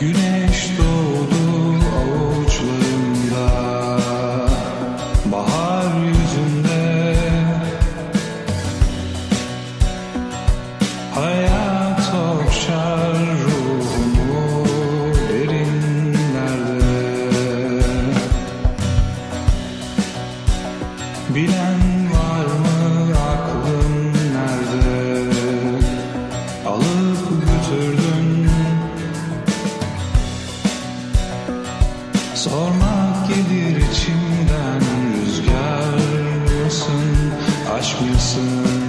Güneş 0.00 0.70
doğdu 0.78 1.84
avuçlarımda. 1.98 3.48
Bahar 5.32 6.04
yüzünde. 6.06 7.14
Hayat 11.14 12.00
okşar 12.14 12.85
Sormak 32.36 33.28
gelir 33.28 33.76
içimden 33.76 34.80
Rüzgar 35.14 35.94
mısın 36.64 37.32
aşk 37.78 38.00
mısın 38.00 38.85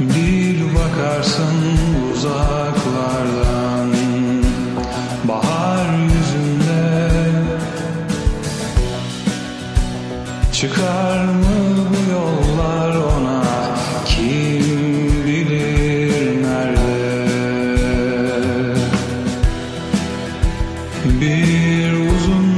Bir 0.00 0.60
bakarsın 0.74 1.78
uzaklardan. 2.12 3.92
Bahar 5.24 5.98
yüzünde 6.02 7.10
Çıkar 10.52 11.24
mı 11.24 11.44
bu 11.90 12.10
yollar 12.12 12.96
ona? 12.96 13.42
Kim 14.06 15.24
bilir 15.26 16.42
nerede? 16.42 17.58
Bir 21.04 21.92
uzun 21.92 22.57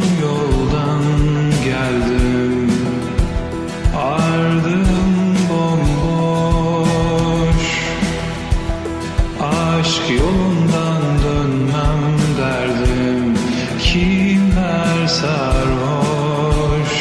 sarhoş. 15.10 16.94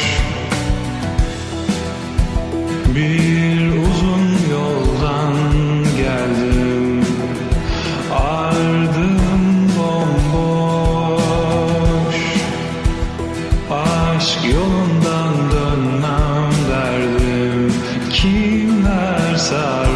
Bir 2.94 3.58
uzun 3.68 4.26
yoldan 4.52 5.34
geldim. 5.96 7.04
Ardım 8.12 9.20
bomboş. 9.78 11.20
Aşk 13.70 14.38
yolundan 14.52 15.34
dönmem 15.52 16.50
derdim. 16.70 17.74
Kimler 18.12 19.36
sarhoş? 19.36 19.89